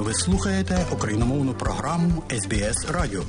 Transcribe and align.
Ви 0.00 0.14
слухаєте 0.14 0.86
україномовну 0.92 1.54
програму 1.54 2.22
СБС 2.30 2.90
Радіо. 2.90 3.24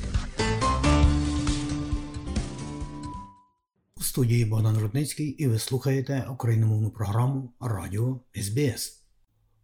У 3.97 4.03
студії 4.03 4.45
Богдан 4.45 4.77
Рудницький 4.77 5.27
і 5.27 5.47
ви 5.47 5.59
слухаєте 5.59 6.27
україномовну 6.29 6.89
програму 6.89 7.53
Радіо 7.59 8.19
СБС. 8.35 9.03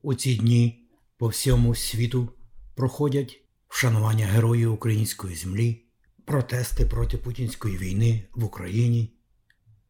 У 0.02 0.14
ці 0.14 0.36
дні 0.36 0.88
по 1.18 1.28
всьому 1.28 1.75
світу 1.75 2.30
проходять 2.75 3.42
вшанування 3.68 4.26
героїв 4.26 4.74
української 4.74 5.36
землі, 5.36 5.86
протести 6.26 6.86
проти 6.86 7.18
путінської 7.18 7.78
війни 7.78 8.24
в 8.36 8.44
Україні, 8.44 9.14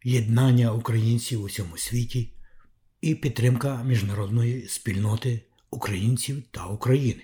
єднання 0.04 0.74
українців 0.74 1.42
у 1.42 1.46
всьому 1.46 1.78
світі 1.78 2.34
і 3.02 3.16
підтримка 3.16 3.84
міжнародної 3.84 4.68
спільноти 4.68 5.42
українців 5.72 6.44
та 6.52 6.66
України. 6.66 7.24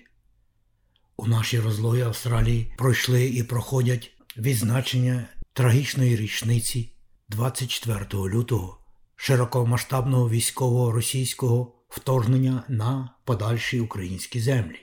У 1.18 1.28
нашій 1.28 1.60
розлогі 1.60 2.02
Австралії 2.02 2.74
пройшли 2.78 3.26
і 3.26 3.44
проходять 3.44 4.12
відзначення 4.38 5.28
трагічної 5.54 6.16
річниці 6.16 6.92
24 7.30 8.06
лютого 8.14 8.80
широкомасштабного 9.16 10.30
військового 10.30 10.92
російського 10.92 11.76
вторгнення 11.90 12.64
на 12.68 13.10
подальші 13.24 13.80
українські 13.80 14.40
землі. 14.40 14.80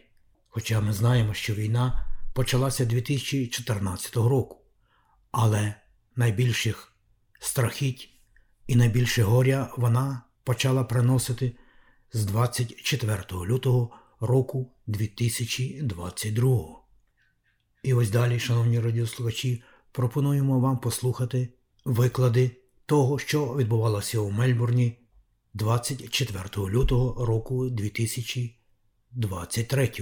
Хоча 0.48 0.80
ми 0.80 0.92
знаємо, 0.92 1.34
що 1.34 1.54
війна 1.54 2.06
почалася 2.34 2.84
2014 2.84 4.16
року, 4.16 4.58
але 5.30 5.74
найбільших 6.16 6.92
страхіть 7.38 8.10
і 8.66 8.76
найбільше 8.76 9.22
горя 9.22 9.70
вона 9.76 10.22
почала 10.44 10.84
приносити 10.84 11.56
з 12.12 12.24
24 12.24 13.22
лютого 13.32 13.90
року 14.20 14.72
2022. 14.86 16.80
І 17.82 17.94
ось 17.94 18.10
далі, 18.10 18.38
шановні 18.38 18.80
радіослухачі, 18.80 19.62
пропонуємо 19.92 20.60
вам 20.60 20.78
послухати 20.78 21.48
виклади 21.84 22.50
того, 22.86 23.18
що 23.18 23.56
відбувалося 23.56 24.20
у 24.20 24.30
Мельбурні 24.30 24.98
24 25.54 26.44
лютого 26.56 27.24
року 27.24 27.70
2023. 27.70 29.92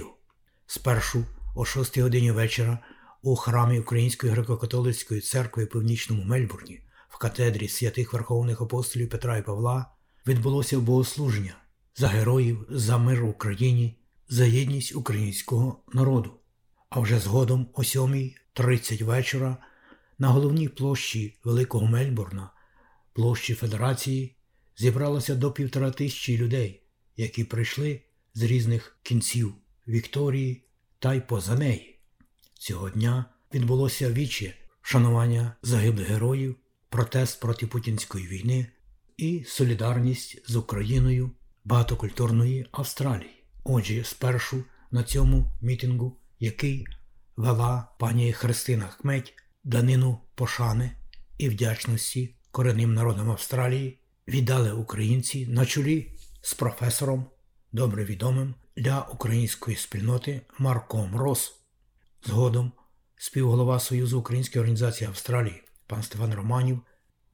Спершу 0.65 1.25
о 1.55 1.65
6 1.65 1.97
годині 1.97 2.31
вечора 2.31 2.79
у 3.21 3.35
храмі 3.35 3.79
Української 3.79 4.33
греко-католицької 4.33 5.21
церкви 5.21 5.63
в 5.63 5.69
північному 5.69 6.23
Мельбурні 6.23 6.81
в 7.09 7.17
катедрі 7.17 7.67
святих 7.67 8.13
Верховних 8.13 8.61
апостолів 8.61 9.09
Петра 9.09 9.37
і 9.37 9.45
Павла 9.45 9.91
відбулося 10.27 10.79
богослуження 10.79 11.55
за 11.95 12.07
героїв, 12.07 12.65
за 12.69 12.97
мир 12.97 13.25
в 13.25 13.29
Україні, 13.29 13.99
за 14.29 14.45
єдність 14.45 14.95
українського 14.95 15.83
народу. 15.93 16.31
А 16.89 16.99
вже 16.99 17.19
згодом 17.19 17.67
о 17.73 17.81
7.30 17.81 19.03
вечора 19.03 19.57
на 20.19 20.27
головній 20.27 20.69
площі 20.69 21.39
Великого 21.43 21.87
Мельбурна, 21.87 22.49
площі 23.13 23.53
Федерації, 23.53 24.35
зібралося 24.77 25.35
до 25.35 25.51
півтора 25.51 25.91
тисячі 25.91 26.37
людей, 26.37 26.83
які 27.17 27.43
прийшли 27.43 28.01
з 28.33 28.43
різних 28.43 28.97
кінців 29.03 29.53
Вікторії 29.87 30.63
та 30.99 31.13
й 31.13 31.21
поза 31.21 31.55
неї. 31.55 31.99
Цього 32.53 32.89
дня 32.89 33.25
відбулося 33.53 34.11
віче 34.11 34.53
шанування 34.81 35.55
загиблих 35.61 36.07
героїв, 36.07 36.55
протест 36.89 37.39
проти 37.39 37.67
путінської 37.67 38.27
війни 38.27 38.67
і 39.17 39.43
солідарність 39.43 40.49
з 40.51 40.55
Україною 40.55 41.31
багатокультурної 41.65 42.67
Австралії. 42.71 43.43
Отже, 43.63 44.03
спершу 44.03 44.63
на 44.91 45.03
цьому 45.03 45.51
мітингу, 45.61 46.17
який 46.39 46.87
вела 47.35 47.87
пані 47.99 48.33
Христина 48.33 48.87
Хметь, 48.87 49.33
данину 49.63 50.21
пошани 50.35 50.91
і 51.37 51.49
вдячності 51.49 52.35
коренним 52.51 52.93
народам 52.93 53.31
Австралії, 53.31 53.99
віддали 54.27 54.71
українці 54.71 55.47
на 55.47 55.65
чолі 55.65 56.11
з 56.41 56.53
професором, 56.53 57.25
добре 57.71 58.05
відомим 58.05 58.55
для 58.75 59.01
української 59.01 59.77
спільноти 59.77 60.41
Марком 60.57 61.15
Рос. 61.15 61.55
Згодом 62.25 62.71
співголова 63.15 63.79
Союзу 63.79 64.19
Української 64.19 64.59
організації 64.59 65.07
Австралії 65.07 65.63
пан 65.87 66.03
Стефан 66.03 66.33
Романів 66.33 66.81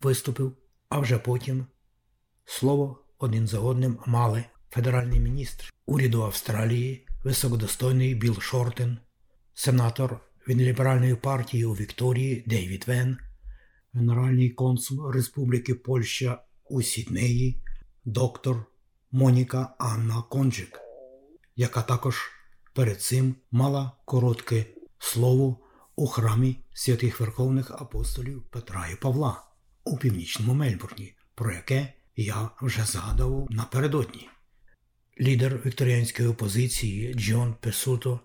виступив, 0.01 0.57
а 0.89 0.99
вже 0.99 1.17
потім 1.17 1.65
слово 2.45 3.04
один 3.19 3.47
за 3.47 3.59
одним 3.59 3.99
мали 4.05 4.45
федеральний 4.71 5.19
міністр. 5.19 5.73
Уряду 5.85 6.23
Австралії, 6.23 7.07
високодостойний 7.23 8.15
Білл 8.15 8.39
Шортен, 8.39 8.97
сенатор 9.53 10.19
від 10.47 10.61
ліберальної 10.61 11.15
партії 11.15 11.65
у 11.65 11.73
Вікторії 11.73 12.43
Дейвід 12.47 12.83
Вен, 12.87 13.17
генеральний 13.93 14.49
консул 14.49 15.11
Республіки 15.11 15.75
Польща 15.75 16.43
у 16.69 16.81
Сіднеї, 16.81 17.61
доктор 18.05 18.65
Моніка 19.11 19.75
Анна 19.77 20.21
Конджик, 20.21 20.79
яка 21.55 21.81
також 21.81 22.31
перед 22.73 23.01
цим 23.01 23.35
мала 23.51 23.91
коротке 24.05 24.65
слово 24.99 25.57
у 25.95 26.07
храмі 26.07 26.59
святих 26.73 27.19
Верховних 27.19 27.71
апостолів 27.71 28.43
Петра 28.43 28.87
і 28.87 28.95
Павла 28.95 29.43
у 29.83 29.97
північному 29.97 30.53
Мельбурні, 30.53 31.13
про 31.35 31.51
яке 31.51 31.93
я 32.15 32.49
вже 32.61 32.85
згадував 32.85 33.47
напередодні. 33.49 34.29
Лідер 35.21 35.61
вікторіанської 35.65 36.27
опозиції 36.27 37.13
Джон 37.13 37.55
Песуто, 37.59 38.19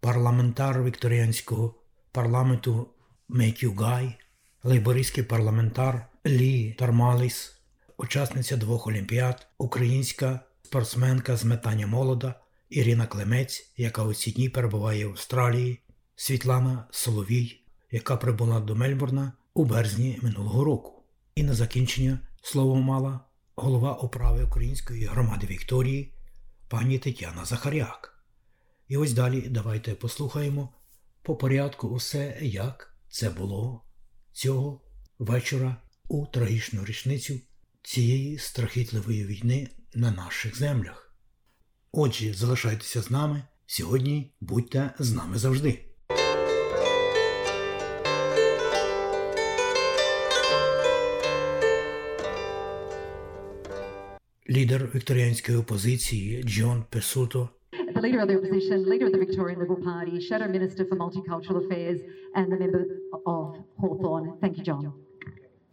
парламентар 0.00 0.84
вікторіанського 0.84 1.74
парламенту 2.12 2.88
Меттю 3.28 3.72
Гай, 3.72 4.18
лейбористський 4.62 5.24
парламентар 5.24 6.06
Лі 6.26 6.72
Тармаліс, 6.72 7.60
учасниця 7.96 8.56
двох 8.56 8.86
олімпіад, 8.86 9.46
українська 9.58 10.40
спортсменка 10.62 11.36
з 11.36 11.44
метання 11.44 11.86
молода 11.86 12.34
Ірина 12.70 13.06
Клемець, 13.06 13.72
яка 13.76 14.02
у 14.02 14.14
ці 14.14 14.30
дні 14.30 14.48
перебуває 14.48 15.06
в 15.06 15.10
Австралії, 15.10 15.80
Світлана 16.16 16.84
Соловій, 16.90 17.60
яка 17.90 18.16
прибула 18.16 18.60
до 18.60 18.74
Мельбурна 18.74 19.32
у 19.54 19.64
березні 19.64 20.18
минулого 20.22 20.64
року. 20.64 21.02
І 21.34 21.42
на 21.42 21.54
закінчення 21.54 22.18
слово 22.42 22.76
мала 22.76 23.20
голова 23.56 23.94
управи 23.94 24.44
Української 24.44 25.04
громади 25.04 25.46
Вікторії 25.46 26.12
пані 26.68 26.98
Тетяна 26.98 27.44
Захаряк. 27.44 28.24
І 28.88 28.96
ось 28.96 29.12
далі 29.12 29.40
давайте 29.40 29.94
послухаємо 29.94 30.68
по 31.22 31.36
порядку 31.36 31.88
усе, 31.88 32.38
як 32.42 32.96
це 33.08 33.30
було 33.30 33.84
цього 34.32 34.80
вечора 35.18 35.76
у 36.08 36.26
трагічну 36.26 36.84
річницю 36.84 37.40
цієї 37.82 38.38
страхітливої 38.38 39.26
війни 39.26 39.68
на 39.94 40.10
наших 40.10 40.58
землях. 40.58 41.14
Отже, 41.92 42.34
залишайтеся 42.34 43.02
з 43.02 43.10
нами 43.10 43.42
сьогодні, 43.66 44.34
будьте 44.40 44.94
з 44.98 45.12
нами 45.12 45.38
завжди. 45.38 45.93
Лідер 54.53 54.89
вікторіанської 54.95 55.57
опозиції 55.57 56.43
Джон 56.43 56.83
Песуто 56.89 57.49
the 57.99 58.07
Leader 58.07 58.21
of 58.21 58.27
the 58.29 58.37
Opposition, 58.37 58.87
Leader 58.87 59.07
of 59.07 59.11
the 59.11 59.17
Victorian 59.17 59.59
Liberal 59.59 59.81
Party, 59.83 60.21
Shadow 60.21 60.47
Minister 60.47 60.85
for 60.85 60.95
Multicultural 60.95 61.65
Affairs, 61.65 61.99
and 62.35 62.49
the 62.49 62.57
member 62.57 62.85
of 63.25 63.57
Hawthorne. 63.77 64.37
Thank 64.39 64.57
you, 64.57 64.63
John. 64.63 64.93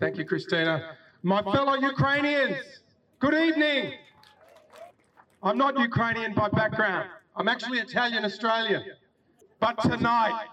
Thank 0.01 0.17
you, 0.17 0.25
Christina. 0.25 0.97
My 1.23 1.41
fellow 1.43 1.75
Ukrainians, 1.75 2.57
good 3.21 3.35
evening. 3.35 3.93
I'm 5.43 5.57
not 5.57 5.79
Ukrainian 5.79 6.35
by 6.35 6.49
background. 6.49 7.09
I'm 7.37 7.49
actually 7.49 7.79
Italian 7.79 8.25
Australian. 8.25 8.83
But 9.61 9.81
tonight, 9.83 10.47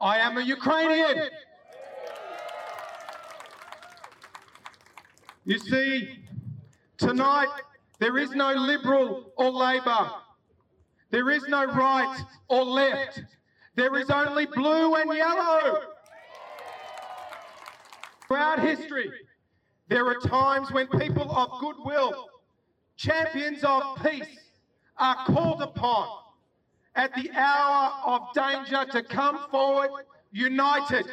I 0.00 0.18
am 0.18 0.38
a 0.38 0.42
Ukrainian. 0.42 1.28
You 5.44 5.58
see, 5.58 6.24
tonight, 6.96 7.48
there 8.03 8.17
is 8.17 8.31
no 8.31 8.51
Liberal 8.51 9.31
or 9.37 9.49
Labor. 9.49 10.11
There 11.09 11.29
is 11.29 11.47
no 11.47 11.63
right 11.63 12.19
or 12.49 12.65
left. 12.65 13.21
There 13.75 13.95
is 13.95 14.09
only 14.09 14.45
blue 14.45 14.95
and 14.95 15.15
yellow. 15.15 15.79
Throughout 18.27 18.59
history, 18.59 19.09
there 19.87 20.05
are 20.05 20.19
times 20.19 20.69
when 20.73 20.87
people 20.87 21.31
of 21.31 21.61
goodwill, 21.61 22.27
champions 22.97 23.63
of 23.63 23.81
peace, 24.03 24.37
are 24.97 25.25
called 25.25 25.61
upon 25.61 26.09
at 26.95 27.15
the 27.15 27.31
hour 27.31 27.93
of 28.05 28.33
danger 28.33 28.83
to 28.91 29.01
come 29.01 29.39
forward 29.49 29.89
united 30.33 31.05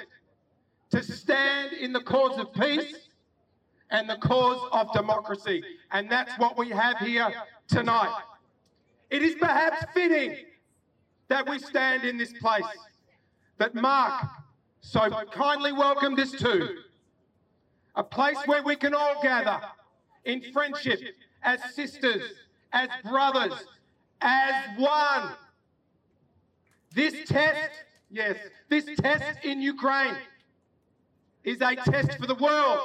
to 0.90 1.04
stand 1.04 1.72
in 1.72 1.92
the 1.92 2.00
cause 2.00 2.36
of 2.36 2.52
peace 2.54 3.09
and 3.90 4.08
the 4.08 4.16
cause 4.16 4.68
of 4.72 4.92
democracy. 4.92 5.62
And 5.90 6.10
that's 6.10 6.38
what 6.38 6.56
we 6.56 6.70
have 6.70 6.98
here 6.98 7.32
tonight. 7.68 8.22
It 9.10 9.22
is 9.22 9.34
perhaps 9.34 9.84
fitting 9.92 10.36
that 11.28 11.48
we 11.48 11.58
stand 11.58 12.04
in 12.04 12.16
this 12.16 12.32
place 12.34 12.64
that 13.58 13.74
Mark 13.74 14.24
so 14.80 15.10
kindly 15.32 15.72
welcomed 15.72 16.18
us 16.20 16.30
to. 16.32 16.68
A 17.96 18.04
place 18.04 18.38
where 18.46 18.62
we 18.62 18.76
can 18.76 18.94
all 18.94 19.20
gather 19.22 19.60
in 20.24 20.40
friendship, 20.52 21.00
as 21.42 21.60
sisters, 21.74 22.22
as 22.72 22.88
brothers, 23.04 23.52
as 24.20 24.54
one. 24.78 25.30
This 26.94 27.28
test, 27.28 27.70
yes, 28.10 28.36
this 28.68 28.84
test 29.00 29.44
in 29.44 29.60
Ukraine 29.60 30.16
is 31.44 31.60
a 31.60 31.74
test 31.76 32.18
for 32.18 32.26
the 32.26 32.34
world. 32.36 32.80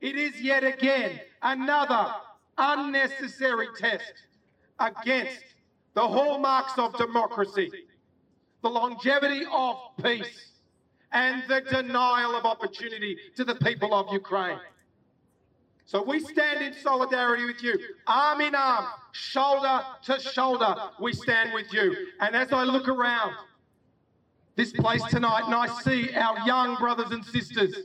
It 0.00 0.16
is 0.16 0.40
yet 0.40 0.64
again 0.64 1.20
another 1.42 2.14
unnecessary 2.58 3.68
test 3.78 4.12
against 4.78 5.40
the 5.94 6.06
hallmarks 6.06 6.78
of 6.78 6.96
democracy, 6.96 7.70
the 8.62 8.68
longevity 8.68 9.44
of 9.50 9.76
peace, 10.02 10.52
and 11.12 11.42
the 11.48 11.62
denial 11.62 12.34
of 12.34 12.44
opportunity 12.44 13.16
to 13.36 13.44
the 13.44 13.54
people 13.54 13.94
of 13.94 14.12
Ukraine. 14.12 14.58
So 15.86 16.02
we 16.02 16.18
stand 16.20 16.62
in 16.62 16.74
solidarity 16.74 17.46
with 17.46 17.62
you, 17.62 17.78
arm 18.06 18.40
in 18.40 18.54
arm, 18.54 18.86
shoulder 19.12 19.82
to 20.02 20.20
shoulder, 20.20 20.74
we 21.00 21.12
stand 21.12 21.52
with 21.54 21.72
you. 21.72 22.08
And 22.20 22.34
as 22.34 22.52
I 22.52 22.64
look 22.64 22.88
around 22.88 23.34
this 24.56 24.72
place 24.72 25.02
tonight 25.04 25.44
and 25.46 25.54
I 25.54 25.68
see 25.82 26.12
our 26.14 26.44
young 26.44 26.76
brothers 26.76 27.12
and 27.12 27.24
sisters 27.24 27.76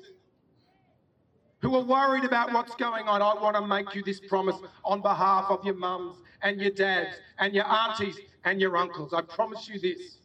who 1.62 1.76
are 1.76 1.84
worried 1.84 2.24
about 2.24 2.52
what's 2.52 2.76
going 2.76 3.08
on, 3.08 3.22
I 3.22 3.34
want 3.42 3.56
to 3.56 3.66
make 3.66 3.94
you 3.94 4.04
this 4.04 4.20
promise 4.20 4.56
on 4.84 5.02
behalf 5.02 5.46
of 5.50 5.64
your 5.64 5.76
mums 5.76 6.18
and 6.42 6.60
your 6.60 6.72
dads 6.72 7.16
and 7.38 7.54
your 7.54 7.66
aunties 7.66 8.20
and 8.44 8.60
your 8.60 8.76
uncles. 8.76 9.14
I 9.14 9.22
promise 9.22 9.70
you 9.70 9.80
this. 9.80 10.18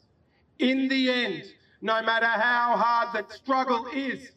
In 0.59 0.89
the 0.89 1.11
end, 1.11 1.45
no 1.83 2.03
matter 2.03 2.27
how 2.27 2.77
hard 2.77 3.09
the 3.13 3.35
struggle 3.35 3.87
is, 3.95 4.33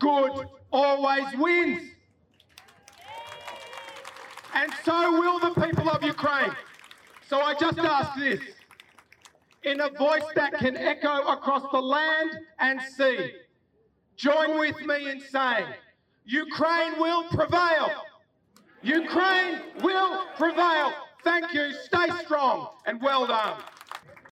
good 0.00 0.46
always 0.72 1.26
wins. 1.36 1.82
And 4.54 4.72
so 4.84 5.12
will 5.12 5.38
the 5.38 5.60
people 5.60 5.88
of 5.88 6.02
Ukraine. 6.02 6.52
So 7.28 7.40
I 7.40 7.54
just 7.54 7.78
ask 7.78 8.18
this 8.18 8.40
in 9.62 9.80
a 9.80 9.90
voice 9.90 10.24
that 10.34 10.54
can 10.54 10.76
echo 10.76 11.22
across 11.28 11.62
the 11.70 11.80
land 11.80 12.30
and 12.58 12.80
sea. 12.96 13.32
Join 14.16 14.58
with 14.58 14.80
me 14.84 15.10
in 15.10 15.20
saying, 15.20 15.66
Ukraine 16.28 16.98
will 17.00 17.24
prevail. 17.24 17.90
Ukraine 18.82 19.60
will 19.82 20.26
prevail. 20.36 20.92
Thank 21.24 21.54
you. 21.54 21.72
Stay 21.72 22.10
strong 22.22 22.68
and 22.86 23.00
well 23.00 23.26
done. 23.26 23.56